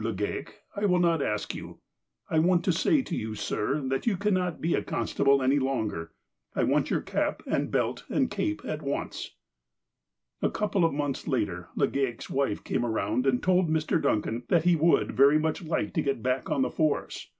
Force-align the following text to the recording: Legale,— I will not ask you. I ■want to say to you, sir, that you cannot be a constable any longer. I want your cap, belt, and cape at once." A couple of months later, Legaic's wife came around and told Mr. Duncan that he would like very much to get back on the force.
Legale,— 0.03 0.47
I 0.75 0.87
will 0.87 0.97
not 0.97 1.21
ask 1.21 1.53
you. 1.53 1.77
I 2.27 2.39
■want 2.39 2.63
to 2.63 2.71
say 2.71 3.03
to 3.03 3.15
you, 3.15 3.35
sir, 3.35 3.81
that 3.89 4.07
you 4.07 4.17
cannot 4.17 4.59
be 4.59 4.73
a 4.73 4.81
constable 4.81 5.43
any 5.43 5.59
longer. 5.59 6.11
I 6.55 6.63
want 6.63 6.89
your 6.89 7.01
cap, 7.01 7.43
belt, 7.45 8.03
and 8.09 8.31
cape 8.31 8.63
at 8.65 8.81
once." 8.81 9.35
A 10.41 10.49
couple 10.49 10.83
of 10.83 10.91
months 10.91 11.27
later, 11.27 11.67
Legaic's 11.77 12.31
wife 12.31 12.63
came 12.63 12.83
around 12.83 13.27
and 13.27 13.43
told 13.43 13.69
Mr. 13.69 14.01
Duncan 14.01 14.41
that 14.47 14.63
he 14.63 14.75
would 14.75 15.09
like 15.09 15.15
very 15.15 15.37
much 15.37 15.59
to 15.59 16.01
get 16.01 16.23
back 16.23 16.49
on 16.49 16.63
the 16.63 16.71
force. 16.71 17.29